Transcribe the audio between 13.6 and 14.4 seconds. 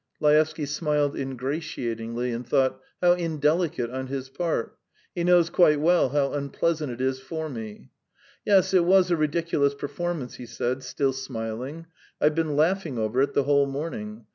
morning.